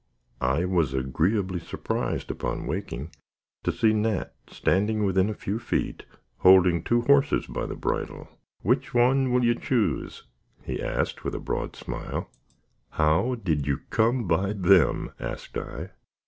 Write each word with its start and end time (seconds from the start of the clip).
I 0.41 0.65
was 0.65 0.95
agreeably 0.95 1.59
surprised 1.59 2.31
upon 2.31 2.65
waking 2.65 3.11
to 3.63 3.71
see 3.71 3.93
Nat 3.93 4.33
standing 4.49 5.05
within 5.05 5.29
a 5.29 5.35
few 5.35 5.59
feet, 5.59 6.05
holding 6.39 6.81
two 6.83 7.01
horses 7.01 7.45
by 7.45 7.67
the 7.67 7.75
bridle. 7.75 8.27
"Which 8.63 8.95
one 8.95 9.31
will 9.31 9.43
you 9.45 9.53
choose?" 9.53 10.23
he 10.63 10.81
asked 10.81 11.23
with 11.23 11.35
a 11.35 11.39
broad 11.39 11.75
smile. 11.75 12.31
"How 12.89 13.35
did 13.35 13.67
you 13.67 13.81
come 13.91 14.27
by 14.27 14.53
them?" 14.53 15.11
asked 15.19 15.55
I. 15.55 15.91